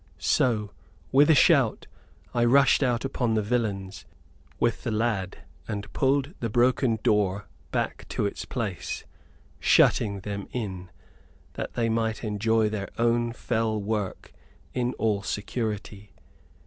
"So, 0.17 0.71
with 1.11 1.29
a 1.29 1.35
shout, 1.35 1.85
I 2.33 2.43
rushed 2.43 2.81
out 2.81 3.05
upon 3.05 3.35
the 3.35 3.43
villains, 3.43 4.07
with 4.59 4.81
the 4.81 4.89
lad, 4.89 5.43
and 5.67 5.93
pulled 5.93 6.33
the 6.39 6.49
broken 6.49 6.97
door 7.03 7.45
back 7.69 8.07
to 8.07 8.25
its 8.25 8.43
place, 8.43 9.03
shutting 9.59 10.21
them 10.21 10.47
in, 10.51 10.89
that 11.53 11.73
they 11.75 11.87
might 11.87 12.23
enjoy 12.23 12.67
their 12.67 12.89
own 12.97 13.31
fell 13.31 13.79
work 13.79 14.33
in 14.73 14.93
all 14.95 15.21
security. 15.21 16.11